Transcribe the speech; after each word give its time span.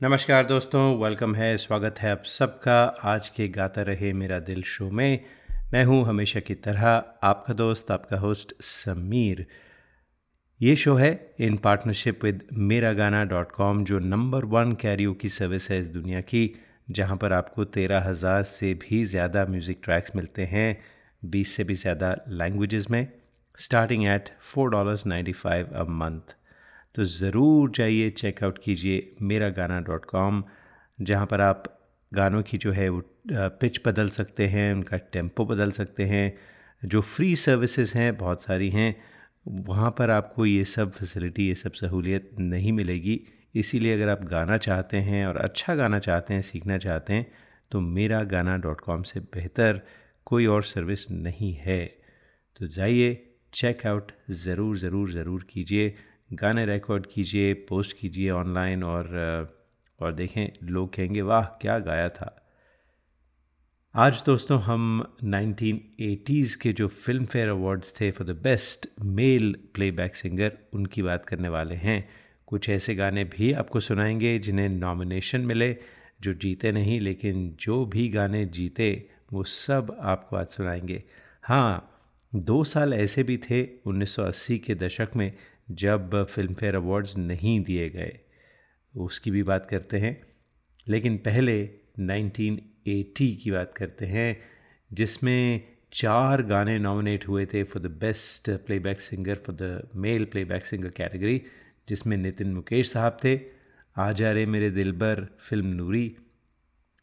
नमस्कार 0.00 0.44
दोस्तों 0.46 0.82
वेलकम 0.98 1.34
है, 1.34 1.56
स्वागत 1.56 1.98
है 1.98 2.10
आप 2.10 2.24
सबका। 2.24 2.74
आज 3.04 3.28
के 3.28 3.48
गाता 3.48 3.82
रहे 3.82 4.12
मेरा 4.12 4.38
दिल 4.38 4.62
शो 4.62 4.88
में। 4.90 5.24
मैं 5.72 5.82
हूँ 5.84 6.04
हमेशा 6.06 6.40
की 6.40 6.54
तरह 6.54 6.86
आपका 7.22 7.54
दोस्त, 7.54 7.90
आपका 7.90 8.18
होस्ट 8.18 8.54
समीर। 8.62 9.44
ये 10.60 10.76
शो 10.76 10.94
है 10.94 11.10
इन 11.40 11.56
partnership 11.56 12.24
with 12.24 12.46
Mera 12.52 12.92
Gaana 12.92 13.24
dot 13.24 13.52
com 13.52 13.84
जो 13.84 13.98
नंबर 13.98 14.44
वन 14.46 14.72
कैरियो 14.72 15.14
की 15.14 15.28
सर्विस 15.30 15.70
है 15.70 15.80
इस 15.80 15.88
दुनिया 15.88 16.20
की, 16.20 16.54
जहाँ 16.90 17.16
पर 17.16 17.32
आपको 17.32 17.64
तेरह 17.66 18.08
हज़ार 18.08 18.42
से 18.44 18.74
भी 18.82 19.04
ज़्यादा 19.06 19.46
म्यूज़िक 19.46 19.80
ट्रैक्स 19.84 20.16
मिलते 20.16 20.44
हैं, 20.46 20.76
बीस 21.22 21.56
से 21.56 21.64
भी 21.64 21.74
ज़्यादा 21.76 22.16
लैंग्वेजेस 22.28 22.90
में। 22.90 23.06
Starting 23.58 24.06
at 24.06 24.30
four 24.42 24.70
dollars 24.70 25.06
ninety 25.06 25.32
five 25.34 25.66
a 25.66 25.84
month 25.84 26.36
तो 26.94 27.04
ज़रूर 27.04 27.70
जाइए 27.70 28.10
चेकआउट 28.12 28.58
कीजिए 28.58 29.10
मेरा 29.22 29.48
गाना 29.50 29.80
डॉट 29.80 30.04
कॉम 30.04 30.42
जहाँ 30.98 31.26
पर 31.26 31.40
आप 31.40 31.64
गानों 32.12 32.42
की 32.42 32.58
जो 32.58 32.72
है 32.72 32.88
वो 32.88 33.02
पिच 33.30 33.80
बदल 33.86 34.08
सकते 34.10 34.46
हैं, 34.46 34.72
उनका 34.74 34.96
टेंपो 35.12 35.44
बदल 35.44 35.70
सकते 35.72 36.04
हैं, 36.04 36.38
जो 36.82 37.00
फ्री 37.02 37.34
सर्विसेज़ 37.36 37.96
हैं, 37.98 38.16
बहुत 38.16 38.42
सारी 38.42 38.70
हैं, 38.70 38.94
वहाँ 39.46 39.90
पर 39.98 40.10
आपको 40.10 40.46
ये 40.46 40.64
सब 40.66 40.90
फैसिलिटी 40.92 41.46
ये 41.48 41.54
सब 41.54 41.72
सहूलियत 41.72 42.30
नहीं 42.40 42.72
मिलेगी। 42.72 43.20
इसीलिए 43.54 43.94
अगर 43.94 44.08
आप 44.08 44.24
गाना 44.24 44.56
चाहते 44.58 44.96
हैं 45.02 45.26
और 45.26 45.36
अच्छा 45.38 45.74
गाना 45.74 45.98
चाहते 45.98 46.34
हैं, 46.34 46.42
सीखना 46.42 46.78
चाहते 46.78 47.12
हैं 47.12 47.26
तो 47.70 47.80
मेरा 47.80 48.22
गाना 48.24 48.56
डॉट 48.56 48.80
कॉम 48.80 49.02
से 49.02 49.20
बेहतर 49.34 49.80
कोई 50.26 50.46
और 50.46 50.62
सर्विस 50.64 51.10
नहीं 51.10 51.52
है। 51.56 51.84
तो 52.60 52.66
जाइए 52.68 53.24
चेकआउट 53.52 54.12
ज़रूर 54.30 54.76
ज़रूर 54.78 55.10
ज़रूर 55.10 55.46
कीजिए। 55.50 55.94
गाने 56.32 56.66
रिकॉर्ड 56.66 57.06
कीजिए 57.12 57.54
पोस्ट 57.54 57.96
कीजिए 57.98 58.30
ऑनलाइन 58.30 58.84
और 58.84 59.06
और 60.00 60.12
देखें, 60.12 60.66
लोग 60.66 60.94
कहेंगे, 60.94 61.22
वाह, 61.22 61.44
क्या 61.44 61.78
गाया 61.78 62.08
था? 62.08 62.48
आज 63.94 64.22
दोस्तों 64.26 64.60
हम 64.60 65.16
1980s 65.24 66.54
के 66.54 66.72
जो 66.72 66.88
फ़िल्म 66.88 67.24
फेयर 67.24 67.48
अवार्ड्स 67.48 67.94
थे 68.00 68.10
for 68.10 68.26
the 68.26 68.30
best 68.30 68.88
male 69.04 69.56
playback 69.74 70.16
singer 70.16 70.52
उनकी 70.72 71.02
बात 71.02 71.26
करने 71.26 71.48
वाले 71.48 71.74
हैं। 71.74 72.08
कुछ 72.46 72.70
ऐसे 72.70 72.94
गाने 72.94 73.24
भी 73.24 73.52
आपको 73.52 73.80
सुनाएँगे 73.80 74.38
जिन्हें 74.38 74.68
नॉमिनेशन 74.68 75.40
मिले, 75.40 75.76
जो 76.20 76.34
जीते 76.34 76.72
नहीं, 76.72 77.00
लेकिन 77.00 77.56
जो 77.60 77.86
भी 77.86 78.08
गाने 78.08 78.46
जीते, 78.46 79.10
वो 79.32 79.44
सब 79.44 79.96
आपको 80.00 80.36
आज 80.36 80.46
सुनाएँगे। 80.46 81.04
हाँ 81.42 81.94
दो 82.34 82.64
साल 82.64 82.94
ऐसे 82.94 83.22
भी 83.22 83.36
थे 83.36 83.68
1980 83.86 84.58
के 84.58 84.74
दशक 84.74 85.08
में 85.16 85.32
जब 85.70 86.24
फ़िल्म 86.24 86.54
फेयर 86.54 86.74
अवार्ड्स 86.74 87.16
नहीं 87.16 87.64
दिए 87.64 87.90
गए, 87.90 88.18
उसकी 88.96 89.30
भी 89.30 89.42
बात 89.42 89.66
करते 89.70 89.98
हैं। 89.98 90.26
लेकिन 90.88 91.16
पहले 91.16 91.70
1980 92.00 93.36
की 93.36 93.50
बात 93.50 93.74
करते 93.76 94.06
हैं, 94.06 94.40
जिसमें 94.92 95.62
चार 95.92 96.42
गाने 96.42 96.78
नॉमिनेट 96.78 97.28
हुए 97.28 97.46
थे 97.46 97.62
for 97.62 97.82
the 97.82 97.86
best 97.86 98.50
playback 98.50 99.00
singer 99.00 99.34
for 99.34 99.56
the 99.56 99.88
male 99.96 100.24
playback 100.24 100.66
singer 100.66 100.88
category 100.88 101.42
जिसमें 101.88 102.16
नितिन 102.16 102.52
मुकेश 102.52 102.92
साहब 102.92 103.18
थे 103.24 103.40
आ 103.96 104.12
जा 104.12 104.32
रे 104.32 104.46
मेरे 104.46 104.70
दिल 104.70 104.92
पर 104.92 105.36
फ़िल्म 105.40 105.66
नूरी। 105.66 106.16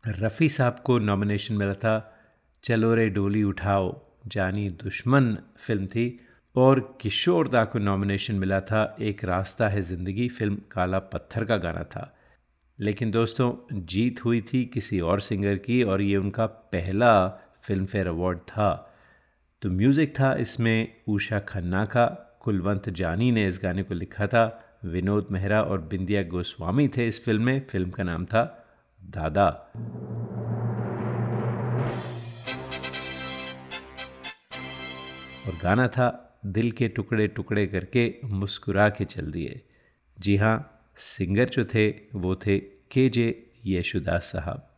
रफ़ी 0.08 0.50
साहब 0.50 0.82
को 0.86 1.00
नॉमिनेशन 1.00 1.56
मिला 1.56 1.74
था, 1.74 2.20
चलो 2.64 2.94
रे 2.96 3.10
डोली 3.10 3.44
उठाओ, 3.44 4.06
जानी 4.28 4.70
दुश्मन 4.70 5.38
फ़िल्म 5.58 5.88
थी। 5.88 6.25
और 6.58 6.98
किशोर 7.02 7.48
दा 7.48 7.64
को 7.66 7.80
नॉमिनेशन 7.80 8.36
मिला 8.36 8.60
था 8.62 8.96
एक 9.02 9.24
रास्ता 9.26 9.68
है 9.68 9.82
ज़िंदगी 9.82 10.28
फ़िल्म 10.30 10.58
काला 10.72 11.00
पत्थर 11.00 11.46
का 11.46 11.58
गाना 11.58 11.84
था। 11.84 12.12
लेकिन 12.80 13.12
दोस्तों, 13.12 13.52
जीत 13.74 14.24
हुई 14.26 14.42
थी 14.42 14.64
किसी 14.66 15.00
और 15.00 15.20
सिंगर 15.20 15.56
की 15.58 15.82
और 15.84 16.02
ये 16.02 16.18
उनका 16.18 16.46
पहला 16.46 17.28
फ़िल्म 17.64 17.86
फेयर 17.86 18.08
अवार्ड 18.08 18.40
था। 18.40 18.70
तो 19.62 19.70
म्यूज़िक 19.70 20.14
था 20.20 20.34
इसमें 20.36 20.88
उषा 21.08 21.40
खन्ना 21.40 21.86
का, 21.86 22.06
कुलवंत 22.40 22.90
जानी 22.90 23.32
ने 23.32 23.48
इस 23.48 23.60
गाने 23.64 23.84
को 23.84 23.94
लिखा 23.94 24.28
था। 24.28 24.62
विनोद 24.86 25.28
मेहरा 25.32 25.62
और 25.62 25.82
बिंदिया 25.82 26.24
गोस्वामी 26.24 26.88
थे 26.88 27.08
इस 27.08 27.24
फ़िल्म 27.26 27.44
में 27.44 27.66
फ़िल्म 27.70 27.90
का 27.90 28.04
नाम 28.04 28.26
था 28.26 28.44
दादा। 29.02 29.48
और 35.48 35.54
गाना 35.64 35.88
था 35.88 36.25
दिल 36.46 36.72
के 36.72 36.88
टुकड़े 36.88 37.28
टुकड़े 37.28 37.68
करके 37.68 38.16
मुस्कुरा 38.26 38.90
के 38.90 39.06
चल 39.06 39.32
दिए। 39.32 39.62
जी 40.20 40.36
हाँ 40.38 40.88
सिंगर 40.96 41.50
जो 41.50 41.66
थे, 41.66 41.90
वो 42.16 42.36
थे 42.36 42.60
के 42.60 43.10
जे 43.10 43.52
यशुदास 43.66 44.24
साहब। 44.24 44.72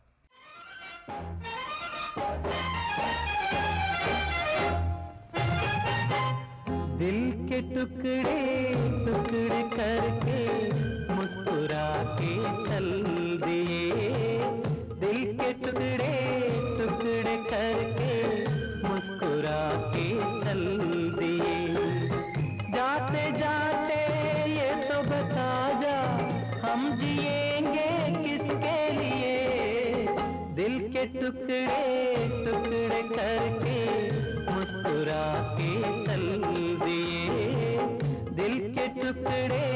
टुकड़े 39.08 39.66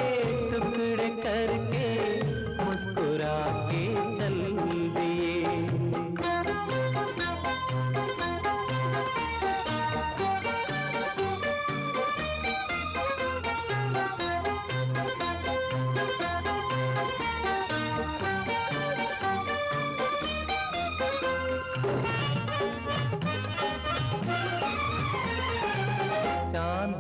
टुकड़े 0.53 1.09
करके 1.25 1.87
मुस्कुरा 2.65 3.37
के 3.69 3.85
चल 4.19 4.37
दिए। 4.97 5.33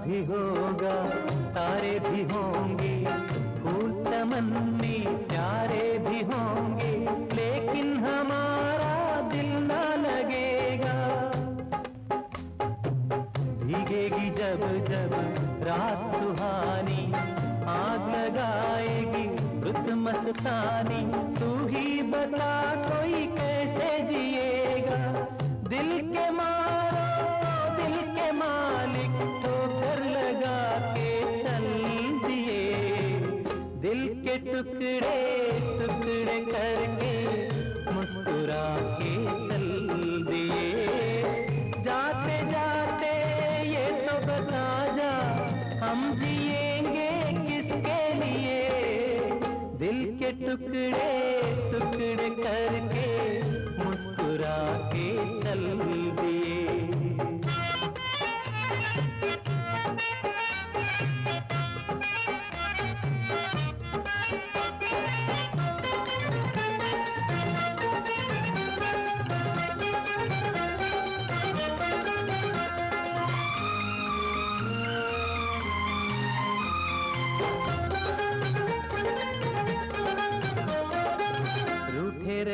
भी 0.03 0.21
होगा 0.73 0.95
तारे 1.55 1.99
भी 2.01 2.23
होंगे। 2.33 2.72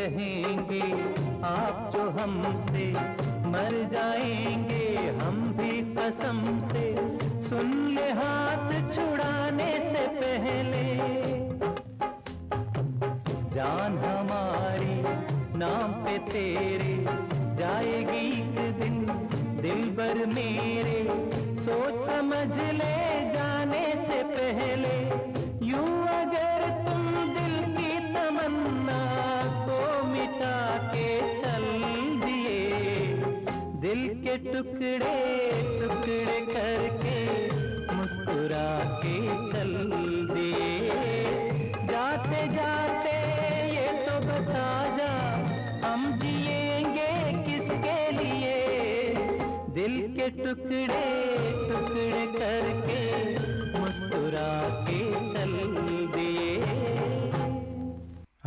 रहेंगे। 0.08 0.80
आप 1.44 1.90
जो 1.92 2.10
हमसे 2.10 2.92
मर 3.48 3.88
जाएँगे, 3.92 5.14
हम 5.22 5.54
भी 5.58 5.94
कसम 5.94 6.60
से। 6.72 6.96
सुन 7.42 7.88
ले 7.88 8.10
हाथ 8.10 8.92
छुड़ाने 8.92 9.72
से 9.72 10.06
पहले। 10.08 11.47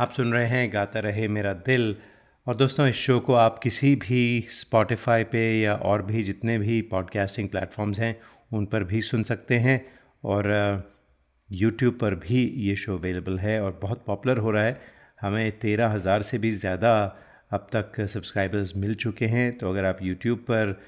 आप 0.02 0.12
सुन 0.12 0.32
रहे 0.32 0.46
हैं, 0.46 0.72
गाता 0.72 1.00
रहे 1.00 1.26
मेरा 1.28 1.52
दिल। 1.66 1.94
और 2.46 2.56
दोस्तों, 2.56 2.86
इस 2.88 2.96
शो 2.96 3.18
को 3.20 3.34
आप 3.34 3.58
किसी 3.58 3.94
भी 3.96 4.46
स्पॉटिफाई 4.50 5.24
पे 5.24 5.42
या 5.60 5.74
और 5.74 6.02
भी 6.02 6.22
जितने 6.22 6.56
भी 6.58 6.80
पॉडकास्टिंग 6.90 7.48
प्लेटफॉर्म्स 7.48 8.00
हैं, 8.00 8.16
उन 8.52 8.64
पर 8.66 8.84
भी 8.84 9.00
सुन 9.00 9.22
सकते 9.22 9.58
हैं। 9.58 9.76
और 10.24 10.48
यूट्यूब 11.50 11.98
पर 12.00 12.14
भी 12.14 12.42
ये 12.58 12.74
शो 12.76 12.96
अवेलेबल 12.98 13.38
है 13.38 13.60
और 13.62 13.78
बहुत 13.82 14.02
पॉपुलर 14.06 14.38
हो 14.38 14.50
रहा 14.50 14.64
है। 14.64 14.80
हमें 15.20 15.58
तेरह 15.58 15.88
हज़ार 15.88 16.22
से 16.22 16.38
भी 16.38 16.50
ज़्यादा 16.50 16.94
अब 17.52 17.68
तक 17.72 18.00
सब्सक्राइबर्स 18.06 18.76
मिल 18.76 18.94
चुके 18.94 19.26
हैं। 19.26 19.46
तो 19.58 19.70
अगर 19.70 19.84
आप 19.84 19.98
यूट्यूब 20.02 20.38
पर 20.50 20.80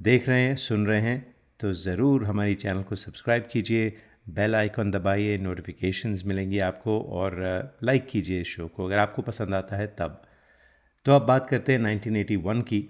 देख 0.00 0.28
रहे 0.28 0.40
हैं, 0.42 0.56
सुन 0.56 0.86
रहे 0.86 1.00
हैं 1.00 1.34
तो 1.60 1.72
ज़रूर 1.74 2.24
हमारी 2.24 2.54
चैनल 2.54 2.82
को 2.82 2.96
सब्सक्राइब 2.96 3.48
कीजिए। 3.52 3.92
बेल 4.28 4.54
आइकन 4.54 4.90
दबाइए 4.90 5.38
नोटिफिकेशंस 5.38 6.22
मिलेंगी 6.26 6.58
आपको 6.58 7.00
और 7.00 7.36
लाइक 7.82 8.06
कीजिए 8.10 8.40
इस 8.40 8.46
शो 8.46 8.68
को। 8.68 8.86
अगर 8.86 8.98
आपको 8.98 9.22
पसंद 9.22 9.54
आता 9.54 9.76
है 9.76 9.86
तब। 9.98 10.22
तो 11.04 11.12
अब 11.12 11.22
बात 11.22 11.48
करते 11.48 11.72
हैं 11.72 11.80
1981 11.80 12.62
की। 12.62 12.80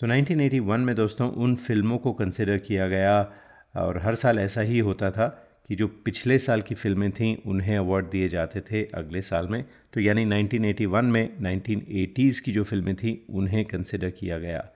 तो 0.00 0.06
1981 0.06 0.80
में 0.80 0.96
दोस्तों 0.96 1.30
उन 1.32 1.56
फ़िल्मों 1.56 1.98
को 1.98 2.12
कंसिडर 2.12 2.58
किया 2.58 2.88
गया 2.88 3.32
और 3.76 3.98
हर 3.98 4.14
साल 4.14 4.38
ऐसा 4.38 4.60
ही 4.60 4.78
होता 4.78 5.10
था 5.10 5.42
कि 5.68 5.74
जो 5.74 5.88
पिछले 5.88 6.38
साल 6.38 6.62
की 6.62 6.74
फ़िल्में 6.74 7.10
थीं, 7.10 7.36
उन्हें 7.46 7.78
अवार्ड 7.78 8.10
दिए 8.10 8.28
जाते 8.28 8.60
थे 8.60 8.84
अगले 8.84 9.22
साल 9.22 9.48
में। 9.48 9.64
तो 9.92 10.00
यानी 10.00 10.24
1981 10.24 11.04
में 11.04 11.38
1980s 11.38 12.38
की 12.38 12.52
जो 12.52 12.64
फ़िल्में 12.64 12.96
थीं, 12.96 13.34
उन्हें 13.34 13.64
कंसिडर 13.64 14.10
किया 14.10 14.38
गया। 14.38 14.68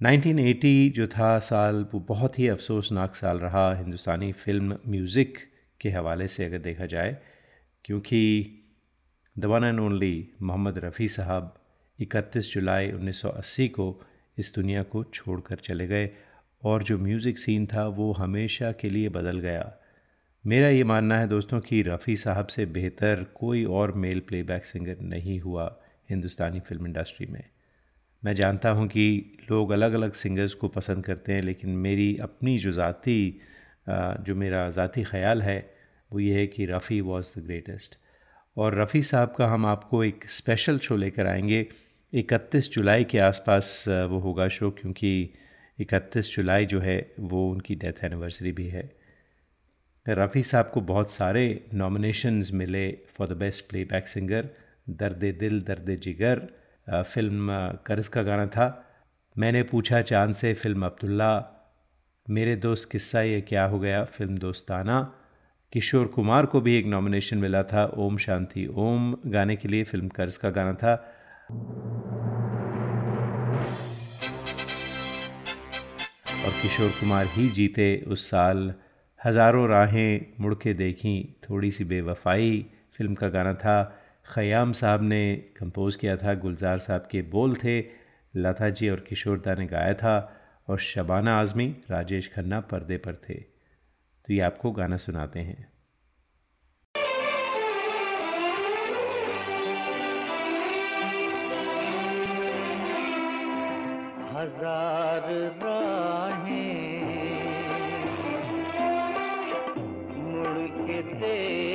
1980 0.00 0.90
जो 0.90 1.06
था, 1.06 1.38
साल 1.38 1.84
वो 1.92 1.98
बहुत 2.00 2.38
ही 2.38 2.46
अफसोसनाक 2.48 3.14
साल 3.14 3.38
रहा 3.38 3.74
हिंदुस्तानी 3.74 4.30
फ़िल्म 4.32 4.76
म्यूज़िक 4.88 5.38
के 5.80 5.90
हवाले 5.90 6.28
से 6.28 6.44
अगर 6.44 6.58
देखा 6.58 6.86
जाए, 6.86 7.16
क्योंकि 7.84 8.20
the 9.36 9.44
one 9.44 9.64
and 9.64 9.80
only 9.80 10.28
Mohammed 10.42 10.78
Rafi 10.78 11.08
साहब 11.08 11.54
31 11.98 12.52
जुलाई 12.54 12.90
1980 12.92 13.68
को 13.68 14.02
इस 14.38 14.54
दुनिया 14.54 14.82
को 14.82 15.04
छोड़कर 15.04 15.56
चले 15.56 15.86
गए 15.86 16.10
और 16.62 16.82
जो 16.82 16.98
म्यूज़िक 16.98 17.38
सीन 17.38 17.66
था 17.66 17.86
वो 17.90 18.12
हमेशा 18.12 18.72
के 18.72 18.90
लिए 18.90 19.08
बदल 19.10 19.38
गया। 19.38 19.72
मेरा 20.44 20.68
ये 20.68 20.84
मानना 20.84 21.18
है 21.18 21.28
दोस्तों 21.28 21.60
कि 21.60 21.82
रफ़ी 21.82 22.16
साहब 22.16 22.46
से 22.46 22.66
बेहतर 22.66 23.26
कोई 23.34 23.64
और 23.64 23.92
मेल 23.92 24.20
प्लेबैक 24.20 24.64
सिंगर 24.64 25.00
नहीं 25.00 25.40
हुआ 25.40 25.74
हिंदुस्तानी 26.10 26.60
फ़िल्म 26.60 26.86
इंडस्ट्री 26.86 27.26
में। 27.26 27.42
मैं 28.22 28.34
जानता 28.34 28.70
हूँ 28.70 28.86
कि 28.88 29.04
लोग 29.50 29.70
अलग 29.72 29.92
अलग 29.92 30.12
सिंगर्स 30.12 30.54
को 30.54 30.68
पसंद 30.68 31.04
करते 31.04 31.32
हैं, 31.32 31.42
लेकिन 31.42 31.70
मेरी 31.78 32.16
अपनी 32.22 32.58
जो 32.58 32.70
ज़ाती 32.70 33.40
जो 33.88 34.34
मेरा 34.34 34.68
ज़ाती 34.70 35.02
ख्याल 35.04 35.42
है, 35.42 35.58
वो 36.10 36.20
ये 36.20 36.34
है 36.34 36.46
कि 36.46 36.66
रफ़ी 36.66 37.00
वॉज़ 37.00 37.38
द 37.38 37.42
ग्रेटेस्ट 37.44 37.96
और 38.56 38.80
रफ़ी 38.80 39.02
साहब 39.02 39.34
का 39.38 39.46
हम 39.46 39.66
आपको 39.66 40.02
एक 40.04 40.24
स्पेशल 40.30 40.78
शो 40.78 40.96
लेकर 40.96 41.26
आएँगे। 41.26 41.66
इकतीस 42.12 42.70
जुलाई 42.72 43.04
के 43.04 43.18
आसपास 43.20 43.84
वो 43.88 44.18
होगा 44.18 44.48
शो 44.48 44.70
क्योंकि 44.70 45.12
इकतीस 45.78 46.34
जुलाई 46.36 46.66
जो 46.66 46.80
है, 46.80 47.12
वो 47.20 47.50
उनकी 47.50 47.74
डेथ 47.76 48.04
एनिवर्सरी 48.04 48.52
भी 48.52 48.66
है। 48.68 48.90
रफ़ी 50.06 50.42
साहब 50.42 50.70
को 50.74 50.80
बहुत 50.82 51.10
सारे 51.10 51.44
नॉमिनेशंस 51.74 52.50
मिले 52.52 52.88
for 53.08 53.28
the 53.28 53.36
best 53.38 53.68
playback 53.68 54.08
singer 54.08 54.48
दर्द 54.90 55.24
दिल, 55.40 55.60
दर्द 55.62 55.96
जिगर 55.96 56.48
फ़िल्म 56.92 57.48
कर्ज 57.86 58.08
का 58.08 58.22
गाना 58.22 58.46
था। 58.46 58.86
मैंने 59.38 59.62
पूछा 59.62 60.02
चाँद 60.02 60.34
से, 60.34 60.54
फ़िल्म 60.54 60.86
अब्दुल्ला, 60.86 61.56
मेरे 62.30 62.56
दोस्त 62.56 62.90
किस्सा 62.92 63.22
ये 63.22 63.40
क्या 63.40 63.64
हो 63.64 63.78
गया? 63.78 64.04
फ़िल्म 64.04 64.38
दोस्ताना, 64.38 65.14
किशोर 65.72 66.06
कुमार 66.06 66.46
को 66.46 66.60
भी 66.60 66.78
एक 66.78 66.86
नॉमिनेशन 66.86 67.38
मिला 67.38 67.62
था, 67.62 67.84
ओम 67.84 68.16
शांति, 68.16 68.66
ओम, 68.66 69.16
गाने 69.26 69.56
के 69.56 69.68
लिए 69.68 69.84
फ़िल्म 69.84 70.08
कर्ज 70.08 70.36
का 70.36 70.50
गाना 70.50 70.72
था। 70.72 71.14
और 76.44 76.50
किशोर 76.50 76.90
कुमार 76.90 77.26
ही 77.26 77.48
जीते 77.48 78.04
उस 78.08 78.30
साल। 78.30 78.74
हज़ारों 79.24 79.68
राहें 79.68 80.26
मुड़ 80.40 80.54
के 80.54 80.74
देखी, 80.74 81.36
थोड़ी 81.50 81.70
सी 81.70 81.84
बेवफाई, 81.84 82.66
फ़िल्म 82.96 83.14
का 83.14 83.28
गाना 83.28 83.54
था। 83.54 83.96
ख़याम 84.30 84.72
साहब 84.72 85.02
ने 85.02 85.36
कंपोज़ 85.36 85.98
किया 85.98 86.16
था, 86.16 86.34
गुलजार 86.34 86.78
साहब 86.78 87.08
के 87.10 87.22
बोल 87.22 87.54
थे, 87.54 87.84
लता 88.36 88.70
जी 88.70 88.88
और 88.88 89.00
किशोरदा 89.00 89.54
ने 89.54 89.66
गाया 89.66 89.94
था 89.94 90.36
और 90.68 90.78
शबाना 90.78 91.40
आज़मी, 91.40 91.76
राजेश 91.90 92.32
खन्ना 92.34 92.60
पर्दे 92.60 92.96
पर 92.96 93.14
थे। 93.14 93.34
तो 93.34 94.32
ये 94.32 94.40
आपको 94.40 94.70
गाना 94.70 94.96
सुनाते 94.96 95.40
हैं। 95.40 95.72
हज़ार 104.36 105.50
मुड़ 110.18 110.68
के 110.68 111.02
देखी 111.02 111.69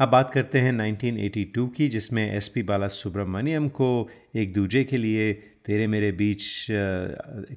अब 0.00 0.08
बात 0.08 0.30
करते 0.30 0.60
हैं 0.60 0.72
1982 0.72 1.68
की, 1.68 1.88
जिसमें 1.88 2.32
एस 2.32 2.48
पी 2.48 2.62
बाला 2.62 2.88
सुब्रमण्यम 2.88 3.68
को 3.68 4.08
एक 4.36 4.52
दूजे 4.52 4.84
के 4.84 4.96
लिए 4.96 5.32
तेरे 5.66 5.86
मेरे 5.86 6.12
बीच 6.12 6.66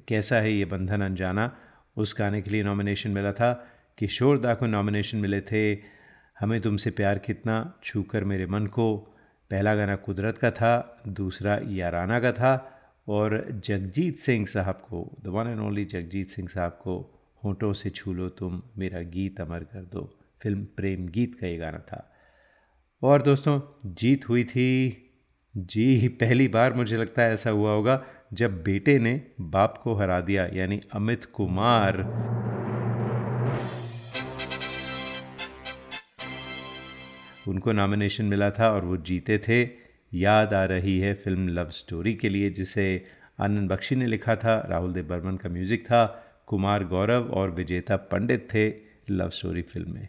कैसा 0.08 0.36
है 0.36 0.52
ये 0.52 0.64
बंधन 0.64 1.00
अनजाना? 1.00 1.56
उस 1.96 2.16
गाने 2.18 2.42
के 2.42 2.50
लिए 2.50 2.62
नॉमिनेशन 2.62 3.10
मिला 3.10 3.32
था। 3.32 3.68
किशोर 3.98 4.38
दा 4.38 4.54
को 4.54 4.66
नॉमिनेशन 4.66 5.18
मिले 5.18 5.40
थे। 5.40 5.78
हमें 6.40 6.60
तुमसे 6.60 6.90
प्यार 6.90 7.18
कितना? 7.18 7.74
छू 7.84 8.02
कर 8.02 8.24
मेरे 8.24 8.46
मन 8.46 8.66
को। 8.66 8.96
पहला 9.50 9.74
गाना 9.74 9.96
कुदरत 9.96 10.38
का 10.38 10.50
था, 10.50 11.02
दूसरा 11.08 11.60
याराना 11.68 12.20
का 12.20 12.32
था 12.32 12.78
और 13.08 13.60
जगजीत 13.64 14.18
सिंह 14.18 14.46
साहब 14.46 14.74
को 14.74 15.16
the 15.24 15.26
one 15.26 15.46
and 15.46 15.60
only 15.60 15.84
Jagjit 15.84 16.30
Singh 16.30 16.48
साहब 16.48 16.70
को, 16.70 17.22
होठों 17.44 17.72
से 17.72 17.90
छू 17.90 18.12
लो 18.12 18.28
तुम, 18.28 18.62
मेरा 18.78 19.02
गीत 19.02 19.40
अमर 19.40 19.60
कर 19.60 19.84
दो। 19.84 20.18
फ़िल्म 20.42 20.64
प्रेम 20.64 21.08
गीत 21.08 21.38
का 21.40 21.46
ये 21.46 21.56
गाना 21.56 21.78
था। 21.78 22.10
और 23.04 23.22
दोस्तों, 23.22 23.60
जीत 23.86 24.28
हुई 24.28 24.44
थी। 24.44 24.66
जी, 25.56 26.08
पहली 26.08 26.46
बार 26.48 26.74
मुझे 26.74 26.96
लगता 26.96 27.22
है 27.22 27.32
ऐसा 27.32 27.50
हुआ 27.50 27.72
होगा 27.72 28.04
जब 28.32 28.62
बेटे 28.62 28.98
ने 28.98 29.12
बाप 29.40 29.80
को 29.82 29.94
हरा 29.94 30.20
दिया, 30.20 30.46
यानी 30.52 30.80
अमित 30.92 31.24
कुमार। 31.24 31.98
उनको 37.48 37.72
नॉमिनेशन 37.72 38.24
मिला 38.24 38.50
था 38.50 38.70
और 38.70 38.84
वो 38.84 38.96
जीते 38.96 39.38
थे। 39.38 39.62
याद 40.14 40.54
आ 40.54 40.64
रही 40.64 40.98
है 40.98 41.14
फ़िल्म 41.14 41.48
लव 41.48 41.70
स्टोरी 41.70 42.14
के 42.14 42.28
लिए, 42.28 42.50
जिसे 42.50 43.04
आनंद 43.40 43.70
बख्शी 43.70 43.96
ने 43.96 44.06
लिखा 44.06 44.36
था, 44.36 44.66
राहुल 44.70 44.92
देव 44.92 45.04
बर्मन 45.04 45.36
का 45.36 45.48
म्यूज़िक 45.48 45.86
था, 45.86 46.04
कुमार 46.46 46.84
गौरव 46.84 47.30
और 47.30 47.50
विजेता 47.50 47.96
पंडित 47.96 48.48
थे 48.54 48.68
लव 49.10 49.30
स्टोरी 49.30 49.62
फ़िल्म 49.62 49.94
में। 49.94 50.08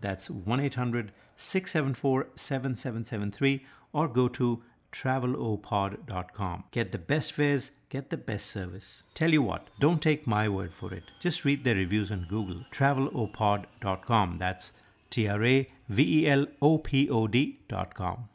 That's 0.00 0.30
1 0.30 0.60
800 0.60 1.12
674 1.36 2.26
7773 2.34 3.64
or 3.92 4.08
go 4.08 4.28
to 4.28 4.62
travelopod.com. 4.92 6.64
Get 6.70 6.92
the 6.92 6.98
best 6.98 7.32
fares, 7.32 7.72
get 7.90 8.10
the 8.10 8.16
best 8.16 8.46
service. 8.46 9.02
Tell 9.14 9.30
you 9.30 9.42
what, 9.42 9.68
don't 9.78 10.00
take 10.00 10.26
my 10.26 10.48
word 10.48 10.72
for 10.72 10.92
it. 10.94 11.04
Just 11.20 11.44
read 11.44 11.64
their 11.64 11.74
reviews 11.74 12.10
on 12.10 12.26
Google. 12.28 12.64
Travelopod.com. 12.72 14.38
That's 14.38 14.72
T 15.10 15.28
R 15.28 15.44
A 15.44 15.68
V 15.88 16.02
E 16.02 16.26
L 16.28 16.46
O 16.62 16.78
P 16.78 17.08
O 17.10 17.26
D.com. 17.26 18.28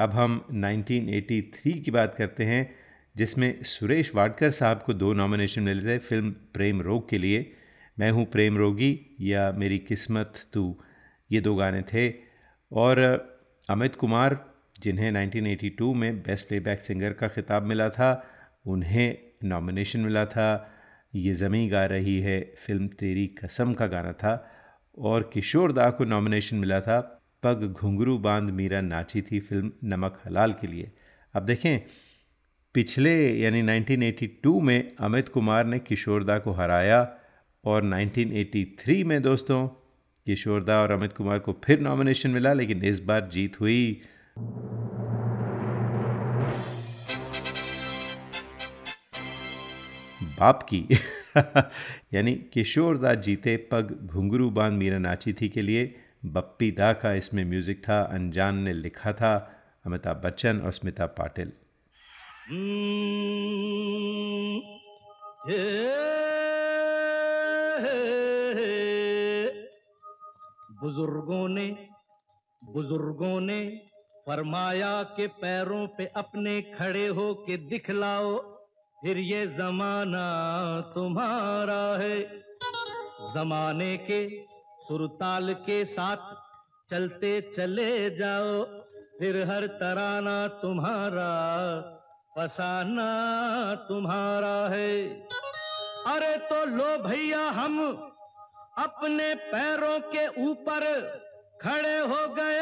अब 0.00 0.10
हम 0.10 0.44
1983 0.50 1.80
की 1.84 1.90
बात 1.90 2.14
करते 2.18 2.44
हैं 2.44 2.62
जिसमें 3.16 3.62
सुरेश 3.62 4.14
वाडकर 4.14 4.50
साहब 4.50 4.82
को 4.86 4.94
दो 4.94 5.12
नॉमिनेशन 5.12 5.62
मिले 5.62 5.82
थे 5.82 5.98
फिल्म 5.98 6.30
प्रेम 6.54 6.80
रोग 6.82 7.08
के 7.08 7.18
लिए 7.18 7.40
मैं 7.99 8.11
हूँ 8.11 8.25
प्रेम 8.25 8.57
रोगी 8.57 9.17
या 9.21 9.51
मेरी 9.51 9.77
किस्मत 9.79 10.33
तू। 10.53 10.79
ये 11.31 11.41
दो 11.41 11.55
गाने 11.55 11.81
थे 11.81 12.13
और 12.71 12.99
अमित 13.69 13.95
कुमार, 13.95 14.53
जिन्हें 14.79 15.11
1982 15.11 15.93
में 15.93 16.19
बेस्ट 16.19 16.47
प्लेबैक 16.47 16.79
सिंगर 16.79 17.13
का 17.13 17.27
खिताब 17.27 17.63
मिला 17.63 17.89
था, 17.89 18.23
उन्हें 18.65 19.17
नॉमिनेशन 19.43 19.99
मिला 19.99 20.25
था। 20.25 20.73
ये 21.15 21.33
ज़मी 21.33 21.67
गा 21.67 21.85
रही 21.85 22.19
है 22.19 22.53
फ़िल्म 22.57 22.87
तेरी 22.87 23.27
कसम 23.27 23.73
का 23.73 23.87
गाना 23.87 24.11
था 24.11 24.51
और 24.97 25.29
किशोर 25.33 25.71
दा 25.71 25.89
को 25.89 26.05
नॉमिनेशन 26.05 26.57
मिला 26.57 26.81
था। 26.81 27.13
पग 27.43 27.73
घुंघरू 27.73 28.17
बाँध 28.17 28.49
मीरा 28.49 28.81
नाची 28.81 29.21
थी 29.21 29.39
फ़िल्म 29.39 29.71
नमक 29.83 30.21
हलाल 30.25 30.53
के 30.53 30.67
लिए। 30.67 30.91
अब 31.33 31.45
देखें, 31.45 31.81
पिछले 32.73 33.37
यानी 33.39 33.61
1982 33.61 34.61
में 34.61 34.91
अमित 34.99 35.29
कुमार 35.29 35.65
ने 35.65 35.79
किशोरदा 35.79 36.39
को 36.39 36.51
हराया 36.51 37.17
और 37.65 37.83
1983 37.83 39.03
में 39.03 39.21
दोस्तों 39.21 39.67
किशोरदा 40.25 40.81
और 40.81 40.91
अमित 40.91 41.13
कुमार 41.13 41.39
को 41.39 41.61
फिर 41.63 41.79
नॉमिनेशन 41.79 42.29
मिला 42.29 42.53
लेकिन 42.53 42.83
इस 42.83 42.99
बार 42.99 43.29
जीत 43.29 43.61
हुई। 43.61 44.01
बाप 50.23 50.63
की। 50.63 50.85
यानी 52.13 52.35
किशोरदा 52.35 53.13
जीते 53.13 53.57
पग 53.57 53.99
घुंघरू 54.05 54.49
बाँध 54.49 54.73
मीरा 54.73 54.97
नाची 54.97 55.33
थी 55.33 55.49
के 55.49 55.61
लिए 55.61 55.95
बप्पी 56.25 56.71
दा 56.71 56.93
का 56.93 57.13
इसमें 57.13 57.45
म्यूज़िक 57.45 57.83
था 57.89 58.01
अनजान 58.01 58.55
ने 58.55 58.73
लिखा 58.73 59.13
था 59.13 59.63
अमिताभ 59.85 60.21
बच्चन 60.25 60.59
और 60.59 60.71
स्मिता 60.71 61.05
पाटिल। 61.05 61.51
हम्म, 62.49 62.61
हे, 65.51 66.26
बुज़ुर्गों 70.81 71.47
ने 71.47 71.87
बुज़ुर्गों 72.63 73.39
ने 73.41 73.81
फरमाया 74.27 75.03
के 75.03 75.27
पैरों 75.27 75.87
पे 75.87 76.05
अपने 76.05 76.61
खड़े 76.61 77.07
हो 77.07 77.33
के 77.33 77.57
दिखलाओ, 77.57 78.37
फिर 79.01 79.17
ये 79.17 79.47
जमाना 79.47 80.27
तुम्हारा 80.95 81.97
है। 81.97 82.19
जमाने 83.35 83.97
के 83.97 84.27
सुरताल 84.87 85.53
के 85.53 85.85
साथ 85.85 86.35
चलते 86.91 87.41
चले 87.41 88.09
जाओ, 88.09 88.63
फिर 89.19 89.37
हर 89.49 89.67
तराना 89.67 90.47
तुम्हारा, 90.47 91.31
फसाना 92.37 93.75
तुम्हारा 93.75 94.67
है। 94.67 95.07
अरे 96.07 96.35
तो 96.49 96.63
लो 96.65 96.89
भैया 97.03 97.39
हम 97.49 97.79
अपने 98.77 99.33
पैरों 99.51 99.97
के 100.11 100.25
ऊपर 100.43 100.83
खड़े 101.61 101.97
हो 102.11 102.21
गए 102.33 102.61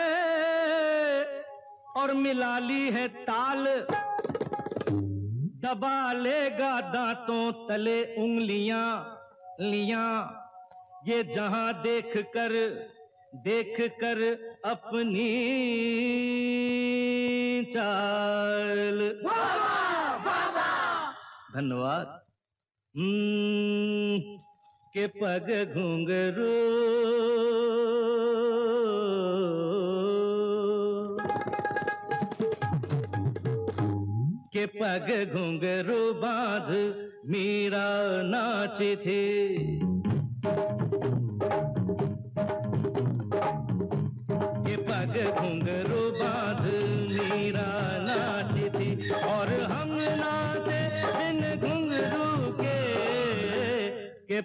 और 1.97 2.13
मिला 2.13 2.57
ली 2.59 2.89
है 2.91 3.07
ताल। 3.27 3.65
दबा 5.65 5.97
लेगा 6.13 6.73
दांतों 6.93 7.51
तले 7.67 7.99
उंगलियाँ 8.23 8.87
लिया। 9.61 10.05
ये 11.07 11.23
जहाँ 11.35 11.73
देख 11.81 12.11
कर 12.35 12.53
देख 13.45 13.75
कर 14.01 14.21
अपनी 14.65 15.31
चाल 17.73 18.99
धन्यवाद। 21.55 22.07
हम्म, 22.07 22.24
के 22.97 25.07
पग 25.07 25.73
घुंघरू। 25.73 26.49
के 34.53 34.65
पग 34.65 35.33
घुंघरू 35.33 36.13
बाँध, 36.13 36.95
मीरा 37.29 38.23
नाची 38.23 38.95
थे। 38.95 39.57
के 44.63 44.75
पग 44.75 45.39
घुंघरू 45.39 46.11
बाँध, 46.11 46.65
मीरा 47.11 47.84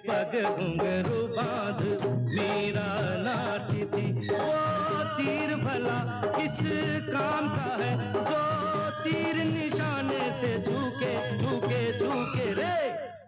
पग 0.00 0.34
घुंघरू 0.56 1.20
बाँध, 1.28 1.80
मीरा 2.34 2.88
नाची 3.24 3.84
थी। 3.92 4.06
वो 4.28 4.52
तीर 5.16 5.54
भला 5.64 5.98
किस 6.36 6.60
काम 7.08 7.48
का 7.48 7.74
है, 7.80 7.92
जो 8.14 8.40
तीर 9.02 9.42
निशाने 9.44 10.20
से 10.40 10.52
झुके 10.58 11.12
झुके 11.38 11.82
झुके 11.98 12.52
रे 12.52 12.76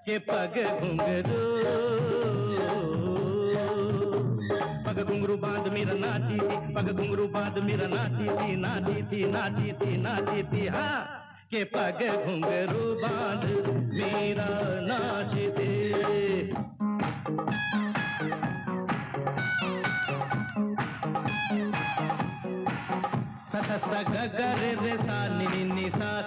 के 0.07 0.19
पग 0.29 0.57
घुंघरू 0.81 1.41
पग 4.87 5.03
घुंघरू 5.03 5.37
बाँध, 5.37 5.73
मेरा 5.73 5.95
नाची 5.95 6.39
थी 6.39 6.75
पग 6.75 6.93
घुंघरू 6.93 7.27
बाँध, 7.29 7.59
मेरा 7.65 7.87
नाची 7.89 8.29
थी 8.39 8.57
नाची 8.57 9.03
थी 9.03 9.25
नाची 9.33 9.73
थी 9.83 9.97
नाची 10.03 10.43
थी 10.53 10.67
हाँ। 10.69 11.22
के 11.53 11.63
पग 11.65 11.99
घुंगरू 12.25 12.85
बाँध 13.01 13.43
मेरा 13.93 14.49
नाच 14.89 15.33
दे। 15.57 15.73
सदस 23.53 23.85
गगर 24.09 24.61
रे 24.83 24.97
सा 24.97 25.19
निनी 25.39 25.91
सा 25.91 26.22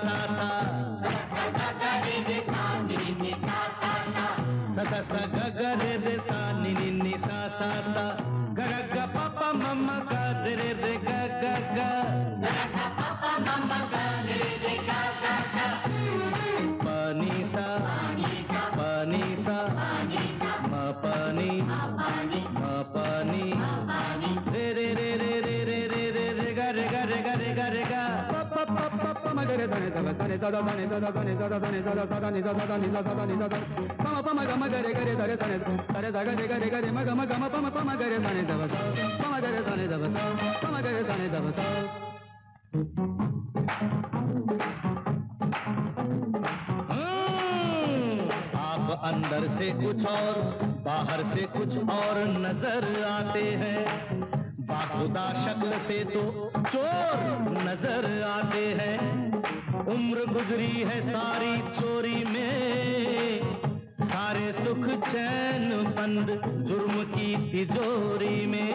da 30.51 30.62
da 30.62 30.73
ni 30.75 30.88
da 30.88 30.99
da 30.99 31.23
ni 31.23 31.36
da 31.36 31.47
da 31.47 31.69
ni 31.69 31.81
da 31.81 31.93
da 31.93 32.29
ni 32.29 32.41
da 32.41 32.53
da 32.53 32.77
ni 32.77 32.89
da 32.91 33.01
da 33.01 33.25
ni 33.25 33.36
da 33.38 33.47
pa 34.03 34.10
ma 34.13 34.21
pa 34.21 34.34
ma 34.34 34.43
ga 34.45 34.55
ma 34.55 34.67
ga 34.67 34.79
re 34.86 34.91
ga 34.93 35.03
re 35.03 35.15
da 35.15 35.25
re 35.25 35.36
da 35.38 35.47
ne 35.47 35.58
da 35.60 35.99
re 35.99 36.12
da 36.12 36.23
ga 36.23 36.31
re 36.39 36.47
ga 36.47 36.58
re 36.58 36.69
ga 36.69 36.79
re 36.79 36.91
ma 36.91 37.03
ga 37.03 37.13
ma 37.15 37.25
ga 37.25 37.38
ma 37.38 37.47
pa 37.49 37.60
ma 37.62 37.69
pa 37.69 37.84
ma 37.84 37.95
ga 37.95 38.05
re 38.05 38.19
da 38.19 38.31
ne 38.31 38.43
da 38.45 38.55
ba 38.60 38.65
pa 39.21 39.27
ma 39.31 39.39
ga 39.39 39.49
re 39.55 39.62
da 39.67 39.75
ne 39.75 39.88
da 39.88 39.97
ba 39.97 40.08
pa 40.62 40.67
ma 40.73 40.79
ga 40.81 40.89
re 40.95 41.03
da 41.08 41.15
ne 41.15 41.27
da 41.34 41.39
ba 41.39 41.51
आप 48.69 48.99
अंदर 49.03 49.47
से 49.58 49.71
कुछ 49.81 50.05
और 50.05 50.41
बाहर 50.86 51.23
से 51.34 51.45
कुछ 51.58 51.77
और 51.77 52.23
नज़र 52.45 53.03
आते 53.10 53.43
हैं 53.62 53.79
बाखुदा 54.69 55.27
शक्ल 55.45 55.79
से 55.88 56.03
तो 56.13 56.23
चोर 56.71 57.23
नज़र 57.67 58.21
आते 58.29 58.65
हैं 58.81 59.25
उम्र 59.88 60.26
गुजरी 60.26 60.82
है 60.82 61.02
सारी 61.02 61.58
चोरी 61.58 62.24
में। 62.24 63.41
सारे 64.02 64.52
सुख 64.54 65.10
चैन 65.10 65.69
बंद 65.98 66.28
जुर्म 66.67 67.04
की 67.04 67.52
तिजोरी 67.52 68.45
में। 68.45 68.74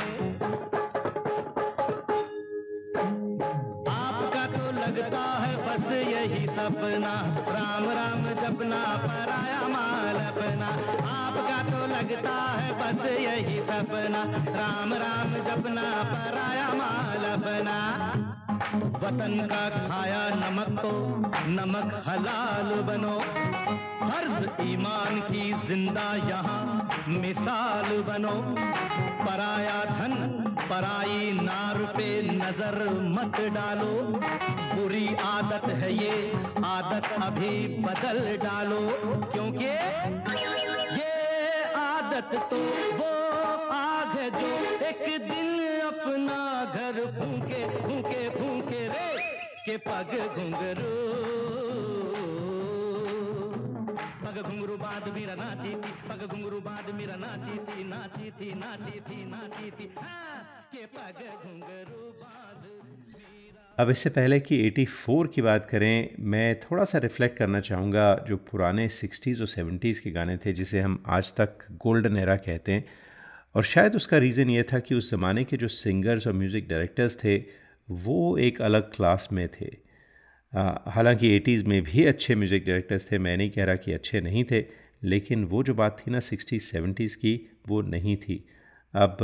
आपका 3.89 4.47
तो 4.47 4.73
लगता 4.73 5.21
है 5.21 5.57
बस 5.67 5.91
यही 5.91 6.47
सपना। 6.47 7.15
राम 7.49 7.85
राम 7.91 8.23
जपना, 8.35 8.83
पराया 8.97 9.69
माल 9.69 10.15
अपना। 10.15 10.69
आपका 11.11 11.63
तो 11.63 11.87
लगता 11.87 12.37
है 12.37 12.73
बस 12.81 13.05
यही 13.05 13.63
सपना। 13.63 14.25
राम 14.61 14.95
राम 14.95 15.35
जपना, 15.35 16.05
पराया 16.05 16.69
माल 16.69 17.25
अपना। 17.33 18.30
वतन 18.73 19.33
का 19.51 19.69
खाया 19.69 20.23
नमक 20.33 20.69
तो 20.81 20.91
नमक 21.51 21.89
हलाल 22.07 22.69
बनो। 22.89 23.15
फ़र्ज़ 24.01 24.63
ईमान 24.63 25.21
की 25.23 25.53
ज़िंदा 25.67 26.05
यहाँ 26.29 26.63
मिसाल 27.11 27.89
बनो। 28.09 28.35
पराया 29.25 29.81
धन, 29.91 30.15
पराई 30.71 31.33
नार 31.41 31.79
पे 31.97 32.09
नज़र 32.29 32.79
मत 33.11 33.41
डालो। 33.55 33.95
बुरी 34.77 35.07
आदत 35.25 35.69
है 35.81 35.93
ये, 35.95 36.15
आदत 36.67 37.11
अभी 37.23 37.53
बदल 37.83 38.37
डालो। 38.45 38.81
क्योंकि 39.33 39.65
ये 39.65 41.09
आदत 41.81 42.31
तो 42.51 42.63
वो 42.99 43.13
आग 43.73 44.17
है 44.19 44.31
जो 44.31 44.55
एक 44.87 45.05
दिन 45.29 45.49
अपना 45.83 46.41
घर 46.75 47.05
फूके 47.19 47.67
फूके 47.77 48.29
फूके 48.31 48.49
के 49.71 49.77
पग 49.77 50.13
घुंघरू। 50.37 50.93
पग 54.23 54.39
घुंघरू 54.43 54.77
बाद 54.77 55.05
मेरा 55.15 55.35
नाची 55.35 55.75
थी, 55.75 55.93
पग 56.09 56.25
घुंघरू 56.27 56.59
बाद 56.61 56.91
मेरा 56.95 57.17
नाची 57.17 57.59
थी 57.69 57.85
नाची 57.85 58.31
थी 58.31 58.49
नाची 58.55 59.01
थी 59.01 59.19
नाची 59.25 59.71
थी। 59.71 59.87
के 60.73 60.87
पग 60.87 61.23
घुंघरू 61.45 62.11
बाद 62.23 62.67
अब 63.79 63.91
इससे 63.91 64.11
पहले 64.11 64.41
कि 64.41 64.59
84 64.67 65.27
की 65.27 65.43
बात 65.43 65.69
करें, 65.71 66.15
मैं 66.21 66.61
थोड़ा 66.61 66.85
सा 66.85 66.99
रिफ़्लेक्ट 66.99 67.39
करना 67.39 67.61
चाहूँगा 67.61 68.09
जो 68.29 68.37
पुराने 68.51 68.89
60s 68.89 69.41
और 69.41 69.47
70s 69.47 69.99
के 69.99 70.11
गाने 70.11 70.37
थे, 70.37 70.53
जिसे 70.53 70.81
हम 70.81 71.03
आज 71.09 71.33
तक 71.33 71.65
गोल्डन 71.87 72.17
एरा 72.17 72.37
कहते 72.37 72.73
हैं। 72.73 72.85
और 73.55 73.63
शायद 73.65 73.97
उसका 73.97 74.19
रीज़न 74.19 74.51
ये 74.51 74.63
था 74.63 74.79
कि 74.79 74.95
उस 74.95 75.11
ज़माने 75.11 75.45
के 75.45 75.57
जो 75.57 75.69
सिंगर्स 75.69 76.27
और 76.27 76.33
म्यूज़िक 76.33 76.69
डायरेक्टर्स 76.69 77.17
थे 77.25 77.60
वो 77.91 78.37
एक 78.39 78.61
अलग 78.63 78.93
क्लास 78.95 79.29
में 79.33 79.49
थे। 79.51 79.67
हालाँकि 80.89 81.29
80s 81.39 81.65
में 81.65 81.83
भी 81.83 82.05
अच्छे 82.05 82.35
म्यूज़िक 82.35 82.65
डायरेक्टर्स 82.67 83.11
थे, 83.13 83.19
मैं 83.19 83.37
नहीं 83.37 83.51
कह 83.51 83.65
रहा 83.65 83.77
कि 83.77 83.93
अच्छे 83.93 84.21
नहीं 84.21 84.45
थे, 84.45 84.65
लेकिन 85.05 85.45
वो 85.45 85.63
जो 85.63 85.75
बात 85.75 85.97
थी 86.01 86.11
ना 86.11 86.19
60s 86.21 86.71
70s 86.71 87.15
की, 87.15 87.35
वो 87.69 87.81
नहीं 87.83 88.17
थी। 88.17 88.45
अब 88.95 89.17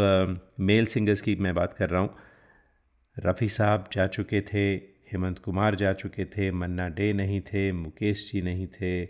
मेल 0.60 0.86
सिंगर्स 0.86 1.20
की 1.20 1.34
मैं 1.36 1.54
बात 1.54 1.72
कर 1.72 1.90
रहा 1.90 2.00
हूँ। 2.00 2.14
रफ़ी 3.16 3.48
साहब 3.48 3.88
जा 3.92 4.06
चुके 4.06 4.40
थे, 4.40 4.74
हेमंत 5.12 5.38
कुमार 5.38 5.74
जा 5.74 5.92
चुके 5.92 6.24
थे, 6.24 6.50
मन्ना 6.50 6.88
डे 6.88 7.12
नहीं 7.12 7.40
थे, 7.40 7.70
मुकेश 7.72 8.30
जी 8.32 8.42
नहीं 8.42 8.66
थे, 8.66 9.04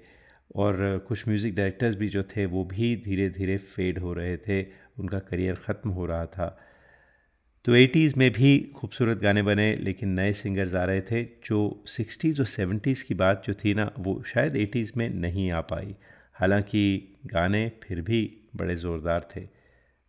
और 0.56 1.04
कुछ 1.08 1.28
म्यूज़िक 1.28 1.54
डायरेक्टर्स 1.54 1.94
भी 1.94 2.08
जो 2.08 2.22
थे, 2.22 2.46
वो 2.46 2.64
भी 2.64 2.94
धीरे 2.96 3.28
धीरे 3.30 3.56
फेड 3.56 3.98
हो 3.98 4.12
रहे 4.12 4.36
थे, 4.36 4.62
उनका 4.98 5.18
करियर 5.18 5.54
ख़त्म 5.54 5.90
हो 5.90 6.06
रहा 6.06 6.26
था। 6.26 6.56
तो 7.66 7.76
80s 7.76 8.16
में 8.16 8.32
भी 8.32 8.58
खूबसूरत 8.58 9.18
गाने 9.18 9.42
बने, 9.42 9.74
लेकिन 9.74 10.08
नए 10.08 10.32
सिंगर्स 10.32 10.74
आ 10.74 10.84
रहे 10.84 11.00
थे 11.00 11.22
जो 11.24 11.84
60s 11.86 12.40
और 12.40 12.46
70s 12.46 13.02
की 13.02 13.14
बात 13.14 13.42
जो 13.46 13.54
थी 13.54 13.74
ना, 13.74 13.92
वो 13.98 14.22
शायद 14.26 14.56
80s 14.56 14.96
में 14.96 15.10
नहीं 15.10 15.50
आ 15.50 15.60
पाई। 15.60 15.94
हालाँकि 16.34 17.14
गाने 17.26 17.72
फिर 17.82 18.00
भी 18.00 18.36
बड़े 18.56 18.76
ज़ोरदार 18.76 19.28
थे। 19.36 19.40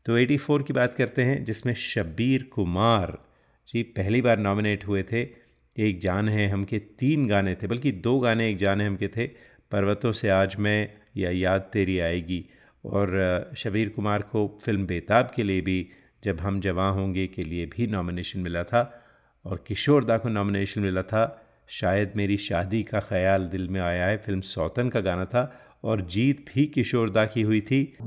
तो 0.06 0.18
84 0.18 0.64
की 0.64 0.74
बात 0.74 0.96
करते 0.96 1.24
हैं, 1.24 1.46
जिसमें 1.46 1.74
शब्बीर 1.74 2.44
कुमार 2.44 3.26
जी 3.68 3.84
पहली 3.84 4.22
बार 4.22 4.40
नॉमिनेट 4.40 4.88
हुए 4.88 5.04
थे। 5.04 5.28
एक 5.80 6.00
जान 6.00 6.30
है 6.30 6.48
हम 6.48 6.66
के 6.66 6.80
तीन 6.80 7.28
गाने 7.28 7.56
थे, 7.56 7.68
बल्कि 7.68 7.92
दो 7.92 8.20
गाने 8.20 8.50
एक 8.50 8.58
जान 8.58 8.82
है 8.82 8.88
हम 8.88 8.96
के 8.96 9.08
थे, 9.08 9.28
पर्वतों 9.72 10.12
से 10.12 10.30
आज 10.30 10.56
मैं, 10.60 10.94
या 11.18 11.32
याद 11.32 11.62
तेरी 11.62 12.00
आएगी। 12.00 12.46
और 12.86 13.52
शबीर 13.58 13.90
कुमार 13.90 14.22
को 14.22 14.60
फ़िल्म 14.66 14.86
बेताब 14.86 15.32
के 15.36 15.44
लिए 15.44 15.62
भी 15.62 15.90
जब 16.24 16.40
हम 16.40 16.60
जवां 16.62 16.94
होंगे 16.94 17.28
के 17.28 17.42
लिए 17.42 17.66
भी 17.66 17.88
नॉमिनेशन 17.88 18.40
मिला 18.40 18.64
था 18.64 19.04
और 19.46 19.64
किशोर 19.68 20.04
दा 20.04 20.18
को 20.18 20.30
नॉमिनेशन 20.30 20.82
मिला 20.82 21.02
था, 21.02 21.44
शायद 21.68 22.14
मेरी 22.16 22.38
शादी 22.38 22.84
का 22.84 23.00
ख्याल 23.00 23.48
दिल 23.48 23.68
में 23.70 23.82
आया 23.82 24.06
है। 24.06 24.18
फ़िल्म 24.18 24.42
सौतन 24.42 24.90
का 24.90 25.00
गाना 25.00 25.26
था 25.26 25.60
और 25.84 26.02
जीत 26.02 26.46
भी 26.54 26.66
किशोर 26.66 27.10
दा 27.10 27.26
की 27.26 27.42
हुई 27.42 27.62
थी। 27.62 27.98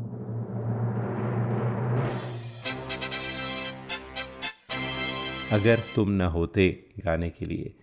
अगर 5.52 5.78
तुम 5.94 6.10
न 6.10 6.20
होते 6.20 6.84
गाने 7.04 7.30
के 7.30 7.46
लिए, 7.46 7.74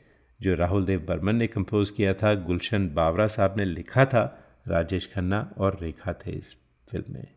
जो 0.42 0.56
राहुल 0.56 0.86
देव 0.86 1.06
बर्मन 1.08 1.36
ने 1.36 1.48
कंपोज 1.48 1.92
किया 1.92 2.13
था, 2.13 2.34
गुलशन 2.34 2.90
बावरा 2.90 3.28
साहब 3.28 3.54
ने 3.58 3.66
लिखा 3.66 4.06
था, 4.06 4.44
राजेश 4.68 5.12
खन्ना 5.13 5.54
और 5.58 5.78
रेखा 5.82 6.13
थे 6.13 6.32
इस 6.32 6.56
फ़िल्म 6.92 7.13
में। 7.13 7.28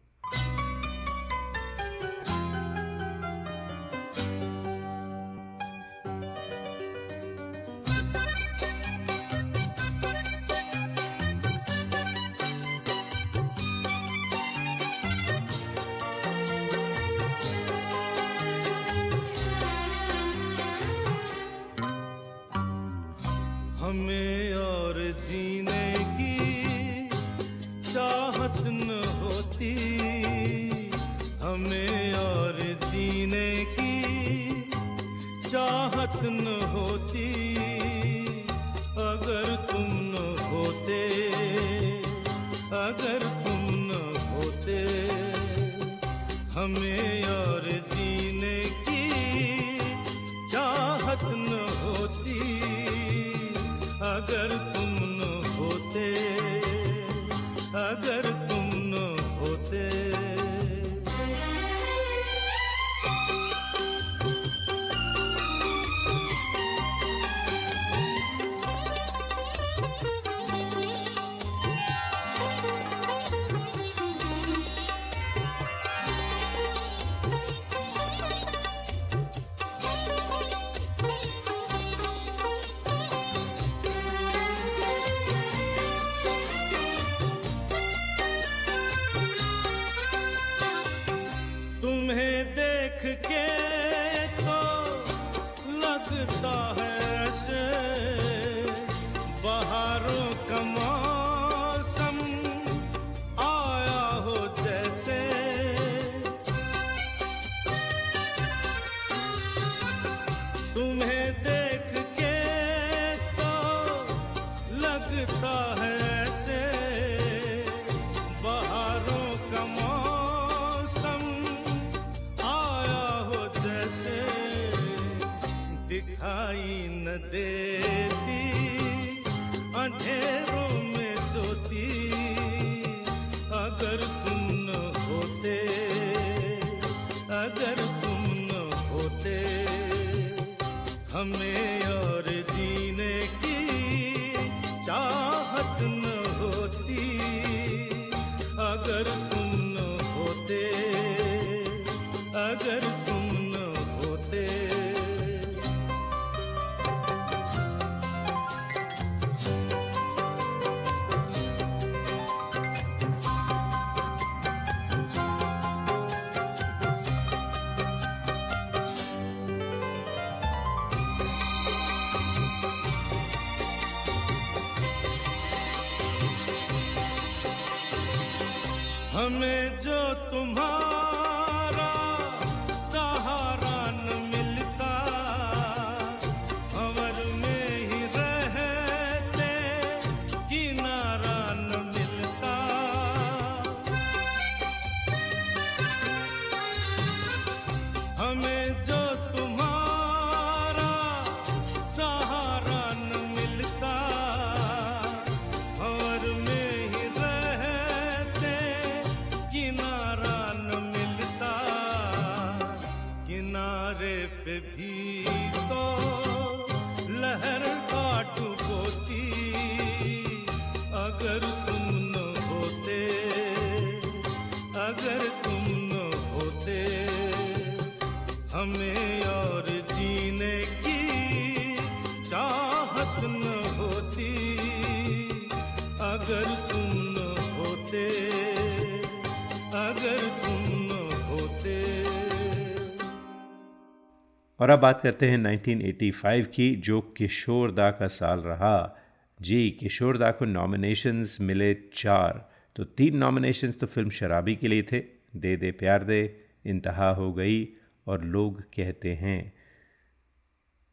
और 244.61 244.71
अब 244.71 244.79
बात 244.79 245.01
करते 245.01 245.31
हैं 245.31 245.39
1985 245.39 246.47
की, 246.47 246.77
जो 246.77 247.01
किशोर 247.01 247.71
दा 247.71 247.91
का 247.91 248.07
साल 248.07 248.39
रहा। 248.39 248.97
जी, 249.43 249.71
किशोर 249.71 250.19
दा 250.19 250.31
को 250.31 250.45
नॉमिनेशंस 250.45 251.39
मिले 251.41 251.75
चार। 251.75 252.51
तो 252.77 252.85
तीन 252.85 253.17
नॉमिनेशंस 253.17 253.81
तो 253.81 253.87
फ़िल्म 253.87 254.11
शराबी 254.11 254.57
के 254.57 254.69
लिए 254.69 254.83
थे। 254.83 255.01
दे 255.37 255.57
दे 255.57 255.71
प्यार 255.71 256.05
दे, 256.05 256.41
इंतहा 256.67 257.11
हो 257.11 257.33
गई 257.33 257.69
और 258.07 258.25
लोग 258.25 258.61
कहते 258.61 259.15
हैं। 259.15 259.53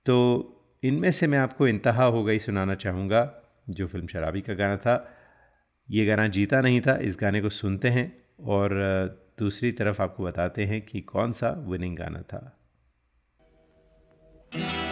तो 0.05 0.17
इनमें 0.83 1.11
से 1.11 1.27
मैं 1.27 1.37
आपको 1.37 1.67
इंतहा 1.67 2.03
हो 2.03 2.23
गई 2.23 2.39
सुनाना 2.39 2.75
चाहूँगा, 2.75 3.35
जो 3.69 3.87
फ़िल्म 3.87 4.07
शराबी 4.07 4.41
का 4.41 4.53
गाना 4.53 4.77
था। 4.77 5.13
ये 5.91 6.05
गाना 6.05 6.27
जीता 6.27 6.61
नहीं 6.61 6.81
था, 6.81 6.97
इस 6.97 7.17
गाने 7.21 7.41
को 7.41 7.49
सुनते 7.49 7.87
हैं 7.87 8.23
और 8.39 8.69
दूसरी 9.39 9.71
तरफ़ 9.71 10.01
आपको 10.01 10.23
बताते 10.23 10.63
हैं 10.65 10.81
कि 10.81 11.01
कौन 11.01 11.31
सा 11.31 11.49
विनिंग 11.49 11.97
गाना 11.97 12.21
था। 12.21 12.53
Thank 14.51 14.81
you. 14.81 14.86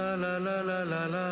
la 0.00 0.16
la 0.16 0.38
la 0.38 0.62
la 0.62 0.84
la 0.92 1.02
la. 1.14 1.26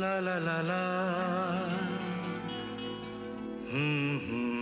La 0.00 0.20
la 0.20 0.36
la 0.46 0.58
la. 0.70 0.82
Hmm 3.70 4.61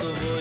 the 0.00 0.06
world. 0.06 0.33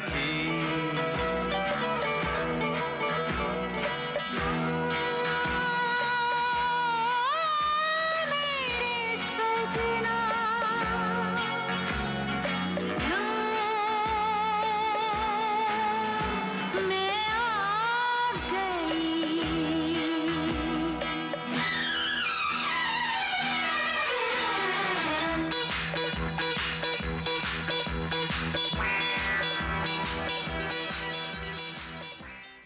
की 0.00 0.43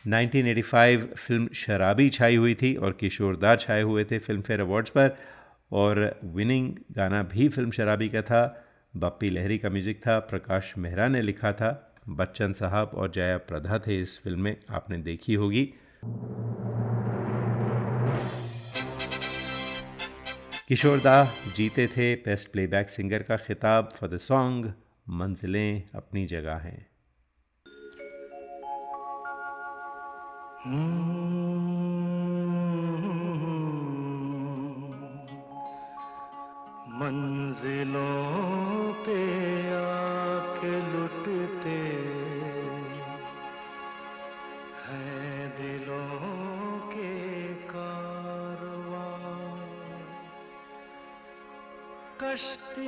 1985 0.09 1.17
फ़िल्म 1.17 1.49
शराबी 1.55 2.09
छाई 2.09 2.37
हुई 2.37 2.55
थी 2.55 2.75
और 2.75 2.93
किशोर 2.93 2.99
किशोरदा 3.01 3.57
छाए 3.57 3.83
हुए 3.83 4.05
थे 4.05 4.19
फ़िल्म 4.19 4.43
फेयर 4.43 4.61
अवार्ड्स 4.61 4.91
पर 4.91 5.17
और 5.73 6.21
विनिंग 6.25 6.75
गाना 6.93 7.23
भी 7.23 7.49
फ़िल्म 7.49 7.71
शराबी 7.71 8.09
का 8.09 8.23
था। 8.23 8.65
बप्पी 8.97 9.29
लहरी 9.29 9.59
का 9.59 9.71
म्यूज़िक 9.71 9.99
था, 9.99 10.19
प्रकाश 10.19 10.75
मेहरा 10.79 11.09
ने 11.09 11.23
लिखा 11.23 11.53
था। 11.53 11.95
बच्चन 12.09 12.53
साहब 12.53 12.91
और 12.95 13.11
जया 13.11 13.39
प्रधा 13.39 13.79
थे 13.79 14.01
इस 14.01 14.21
फ़िल्म 14.23 14.41
में, 14.41 14.57
आपने 14.71 14.99
देखी 14.99 15.35
होगी। 15.35 15.75
किशोर 20.69 20.99
दा 20.99 21.33
जीते 21.57 21.87
थे, 21.87 22.15
बेस्ट 22.15 22.53
प्लेबैक 22.53 22.89
सिंगर 22.89 23.23
का 23.23 23.37
खिताब। 23.37 23.93
फॉर 23.95 24.11
द 24.11 24.19
सॉन्ग, 24.19 24.73
मंजिलें 25.09 25.83
अपनी 25.95 26.27
जगह 26.27 26.55
हैं। 26.55 26.87
मंजिलों 36.99 38.15
पे 39.07 39.21
आके 39.71 40.73
लुटते 40.93 41.79
हैं 44.87 45.51
दिलों 45.57 46.11
के 46.91 47.55
कारवां। 47.55 49.15
कश्तियाँ 52.21 52.88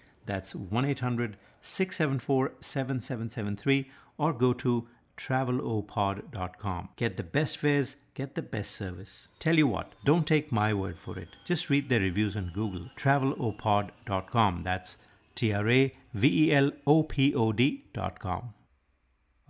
That's 0.26 0.54
1 0.54 0.84
800 0.84 1.36
674 1.60 2.52
7773 2.60 3.90
or 4.18 4.32
go 4.32 4.52
to 4.54 4.88
travelopod.com. 5.16 6.88
Get 6.96 7.16
the 7.16 7.22
best 7.22 7.58
fares, 7.58 7.96
get 8.14 8.34
the 8.34 8.42
best 8.42 8.72
service. 8.72 9.28
Tell 9.38 9.56
you 9.56 9.66
what, 9.66 9.94
don't 10.04 10.26
take 10.26 10.52
my 10.52 10.74
word 10.74 10.98
for 10.98 11.18
it. 11.18 11.28
Just 11.44 11.70
read 11.70 11.88
their 11.88 12.00
reviews 12.00 12.36
on 12.36 12.52
Google. 12.54 12.90
travelopod.com. 12.96 14.62
That's 14.62 14.96
T 15.34 15.52
R 15.52 15.68
A 15.68 15.92
V 16.14 16.28
E 16.28 16.52
L 16.52 16.72
O 16.86 17.02
P 17.02 17.34
O 17.34 17.52
D.com. 17.52 18.52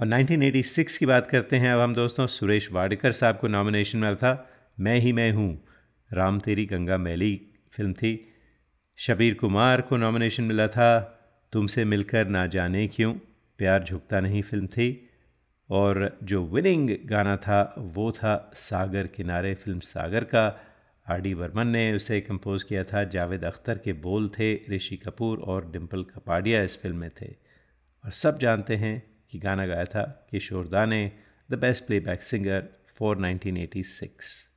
और 0.00 0.06
1986 0.06 0.96
की 0.96 1.06
बात 1.06 1.26
करते 1.26 1.56
हैं 1.56 1.72
अब 1.72 1.80
हम 1.80 1.94
दोस्तों 1.94 2.26
सुरेश 2.26 2.70
वाडकर 2.72 3.12
साहब 3.12 3.38
को 3.38 3.48
नॉमिनेशन 3.48 3.98
मिला 3.98 4.14
था 4.14 4.32
मैं 4.80 4.98
ही 5.00 5.12
मैं 5.12 5.32
हूँ 5.32 5.64
राम 6.12 6.40
तेरी 6.40 6.66
गंगा 6.66 6.98
मैली 6.98 7.30
फिल्म 7.72 7.92
थी 7.92 8.12
शबीर 9.01 9.33
कुमार 9.33 9.81
को 9.81 9.97
नॉमिनेशन 9.97 10.43
मिला 10.43 10.67
था। 10.67 11.19
तुमसे 11.51 11.85
मिलकर 11.85 12.27
ना 12.27 12.47
जाने 12.47 12.87
क्यों? 12.87 13.13
प्यार 13.57 13.83
झुकता 13.83 14.19
नहीं 14.19 14.41
फ़िल्म 14.41 14.67
थी। 14.67 15.09
और 15.69 16.19
जो 16.23 16.45
विनिंग 16.45 16.89
गाना 17.05 17.37
था, 17.37 17.75
वो 17.77 18.11
था 18.11 18.51
सागर 18.53 19.07
किनारे 19.07 19.55
फ़िल्म 19.55 19.79
सागर 19.79 20.23
का। 20.23 20.59
आर 21.09 21.21
डी 21.21 21.35
बर्मन 21.35 21.67
ने 21.67 21.93
उसे 21.93 22.21
कंपोज़ 22.21 22.65
किया 22.65 22.83
था। 22.83 23.03
जावेद 23.03 23.45
अख्तर 23.45 23.77
के 23.77 23.93
बोल 23.93 24.29
थे, 24.29 24.75
ऋषि 24.75 24.97
कपूर 24.97 25.39
और 25.39 25.71
डिम्पल 25.71 26.03
कपाडिया 26.03 26.63
इस 26.63 26.81
फ़िल्म 26.81 26.97
में 26.97 27.09
थे। 27.09 27.35
और 28.05 28.11
सब 28.11 28.39
जानते 28.39 28.75
हैं 28.75 29.03
कि 29.29 29.39
गाना 29.39 29.65
गाया 29.65 29.85
था 29.85 30.27
किशोर 30.31 30.67
दा 30.67 30.85
ने 30.85 31.11
the 31.51 31.55
best 31.55 31.85
playback 31.85 32.21
singer 32.21 32.63
for 32.95 33.17
1986 33.17 34.50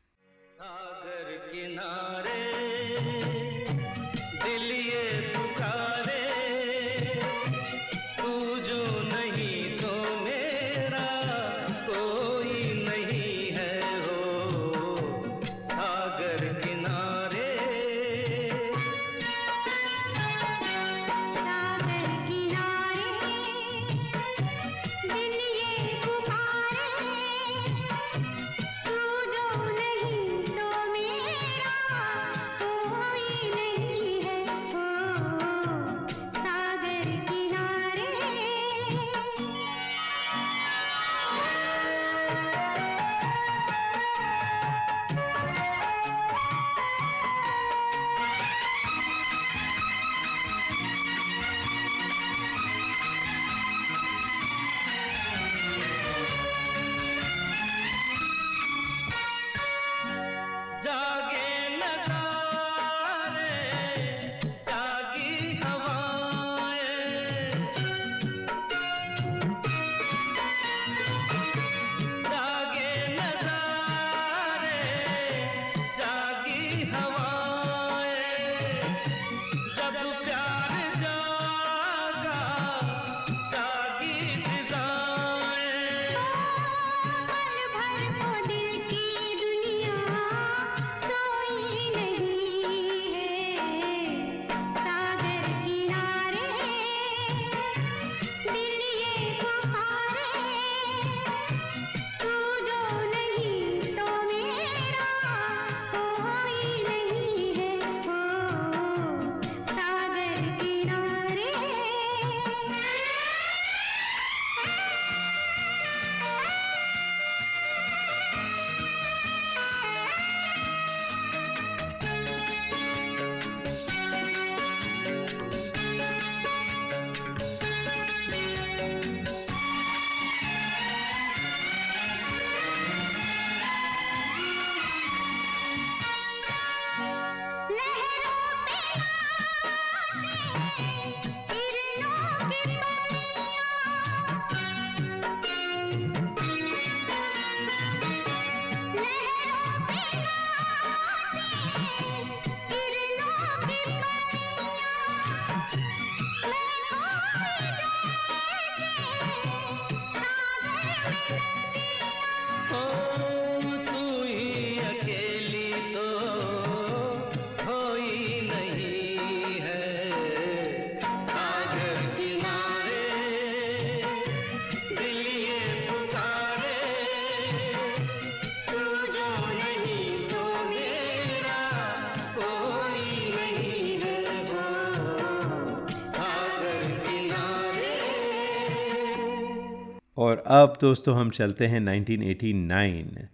और 190.25 190.43
अब 190.47 190.79
दोस्तों 190.81 191.17
हम 191.17 191.31
चलते 191.31 191.67
हैं 191.67 191.81
1989 191.81 193.27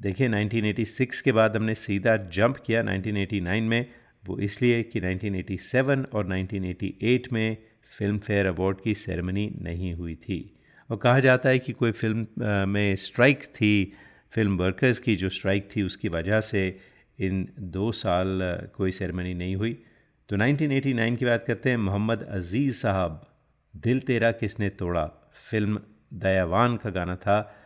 देखिए 0.00 0.28
1986 0.28 1.20
के 1.20 1.32
बाद 1.32 1.56
हमने 1.56 1.74
सीधा 1.74 2.16
जंप 2.16 2.56
किया 2.56 2.82
1989 2.82 3.68
में। 3.68 3.86
वो 4.26 4.38
इसलिए 4.38 4.82
कि 4.82 5.00
1987 5.00 6.04
और 6.14 6.26
1988 6.26 7.32
में 7.32 7.56
फ़िल्म 7.98 8.18
फेयर 8.18 8.46
अवार्ड 8.46 8.80
की 8.80 8.94
सेरेमनी 8.94 9.52
नहीं 9.62 9.94
हुई 9.94 10.14
थी। 10.14 10.38
और 10.90 10.96
कहा 10.96 11.20
जाता 11.20 11.48
है 11.48 11.58
कि 11.58 11.72
कोई 11.72 11.92
फ़िल्म 11.92 12.26
में 12.68 12.96
स्ट्राइक 12.96 13.44
थी, 13.44 13.92
फ़िल्म 14.32 14.56
वर्कर्स 14.56 14.98
की 14.98 15.16
जो 15.16 15.28
स्ट्राइक 15.28 15.68
थी 15.76 15.82
उसकी 15.82 16.08
वजह 16.08 16.40
से 16.40 16.78
इन 17.20 17.48
दो 17.58 17.92
साल 17.92 18.40
कोई 18.76 18.90
सेरेमनी 18.90 19.34
नहीं 19.34 19.56
हुई। 19.56 19.72
तो 20.28 20.36
1989 20.36 21.16
की 21.16 21.24
बात 21.24 21.44
करते 21.46 21.70
हैं, 21.70 21.76
मोहम्मद 21.76 22.22
अज़ीज़ 22.22 22.74
साहब, 22.74 23.20
दिल 23.76 24.00
तेरा 24.00 24.32
किसने 24.32 24.68
तोड़ा? 24.68 25.04
फ़िल्म 25.50 25.80
दयावान 26.14 26.76
का 26.76 26.90
गाना 26.90 27.16
था। 27.16 27.56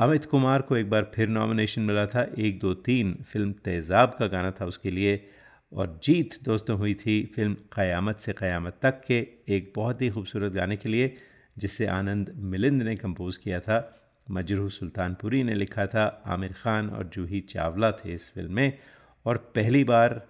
अमित 0.00 0.24
कुमार 0.24 0.62
को 0.62 0.76
एक 0.76 0.90
बार 0.90 1.12
फिर 1.14 1.28
नॉमिनेशन 1.28 1.82
मिला 1.82 2.06
था। 2.06 2.26
एक, 2.38 2.60
दो, 2.60 2.74
तीन 2.74 3.14
फ़िल्म 3.32 3.52
तेज़ाब 3.52 4.16
का 4.18 4.26
गाना 4.26 4.50
था 4.50 4.66
उसके 4.66 4.90
लिए। 4.90 5.28
और 5.72 6.00
जीत 6.02 6.42
दोस्तों 6.42 6.78
हुई 6.78 6.94
थी 6.94 7.32
फ़िल्म 7.36 7.54
क़यामत 7.54 8.16
से 8.16 8.32
क़यामत 8.32 8.76
तक 8.82 9.00
के 9.06 9.26
एक 9.48 9.72
बहुत 9.76 10.02
ही 10.02 10.10
खूबसूरत 10.10 10.52
गाने 10.52 10.76
के 10.76 10.88
लिए, 10.88 11.16
जिसे 11.58 11.86
आनंद 11.86 12.32
मिलिंद 12.36 12.82
ने 12.82 12.96
कंपोज़ 12.96 13.38
किया 13.38 13.60
था। 13.60 13.94
मजरू 14.30 14.68
सुल्तानपुरी 14.68 15.42
ने 15.42 15.54
लिखा 15.54 15.86
था। 15.86 16.22
आमिर 16.26 16.52
खान 16.52 16.88
और 16.88 17.10
जूही 17.14 17.40
चावला 17.40 17.92
थे 17.92 18.14
इस 18.14 18.30
फ़िल्म 18.34 18.52
में। 18.52 18.78
और 19.26 19.36
पहली 19.36 19.84
बार 19.84 20.26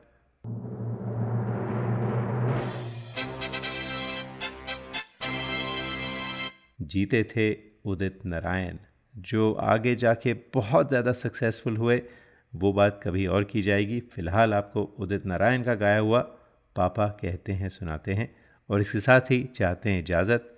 जीते 6.89 7.23
थे 7.37 7.53
उदित 7.85 8.27
नारायण। 8.27 8.79
जो 9.15 9.53
आगे 9.53 9.95
जाके 9.97 10.33
बहुत 10.55 10.89
ज़्यादा 10.89 11.13
सक्सेसफुल 11.13 11.77
हुए, 11.77 12.03
वो 12.53 12.73
बात 12.73 13.01
कभी 13.05 13.27
और 13.27 13.45
की 13.45 13.63
जाएगी। 13.63 14.01
फ़िलहाल 14.13 14.55
आपको 14.55 14.83
उदित 14.99 15.27
नारायण 15.27 15.63
का 15.63 15.75
गाया 15.75 15.99
हुआ 15.99 16.21
पापा 16.77 17.07
कहते 17.21 17.53
हैं, 17.53 17.69
सुनाते 17.69 18.13
हैं 18.13 18.35
और 18.71 18.81
इसके 18.81 19.01
साथ 19.01 19.31
ही 19.31 19.43
चाहते 19.57 19.91
हैं 19.91 20.03
इजाज़त। 20.03 20.55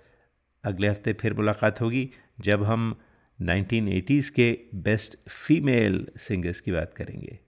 अगले 0.63 0.87
हफ़्ते 0.87 1.13
फिर 1.13 1.33
मुलाकात 1.33 1.81
होगी 1.81 2.09
जब 2.39 2.63
हम 2.63 2.95
1980s 3.39 4.29
के 4.29 4.51
बेस्ट 4.75 5.17
फीमेल 5.29 6.05
सिंगर्स 6.17 6.61
की 6.61 6.71
बात 6.71 6.93
करेंगे। 6.93 7.39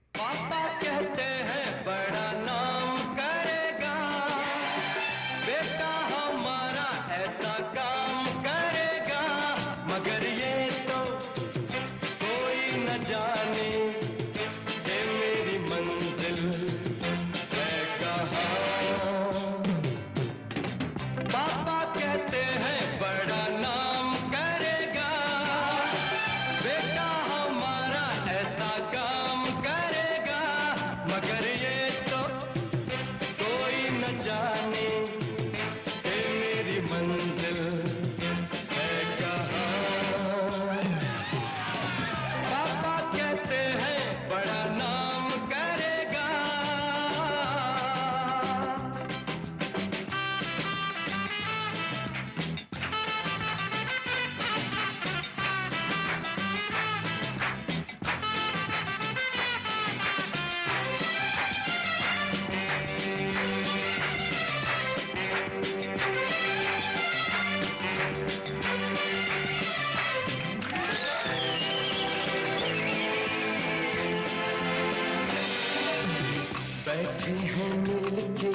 बैठे 77.14 77.32
हैं 77.32 77.74
मिलके 77.78 78.52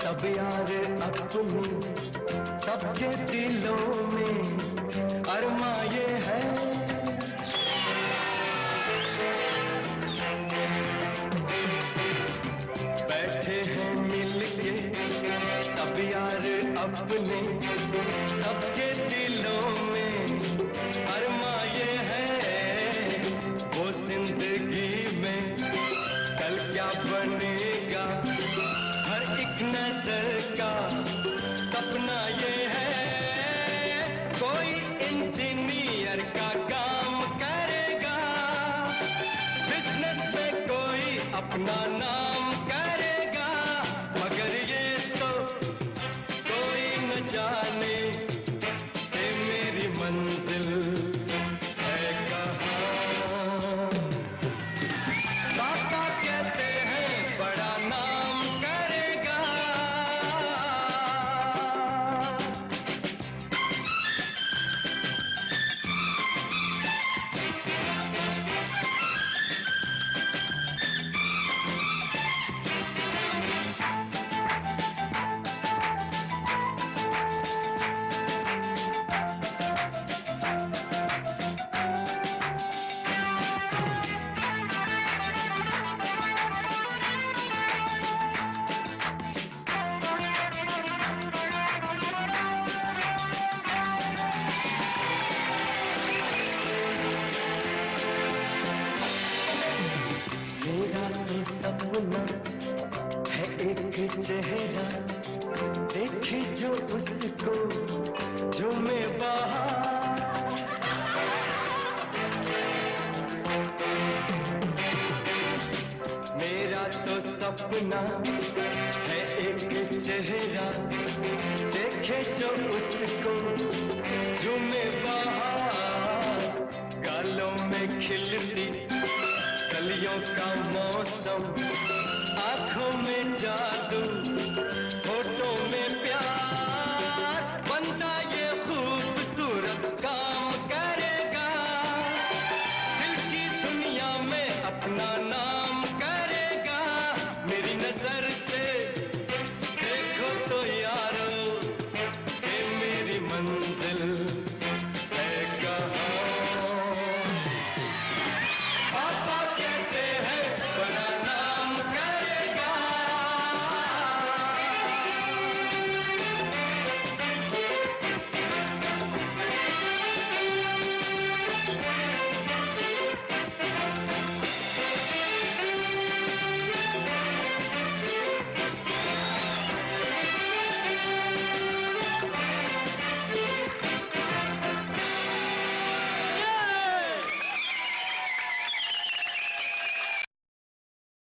सब 0.00 0.24
यार 0.36 0.70
अपने 1.02 1.62
सबके 2.64 3.08
दिलों 3.24 3.76
में 4.12 5.22
अरमा 5.24 5.72
ये 5.94 6.06
है। 6.26 6.40
बैठे 13.08 13.58
हैं 13.70 13.94
मिलके 14.02 14.76
सब 15.72 16.00
यार 16.12 16.46
अपने 16.84 17.42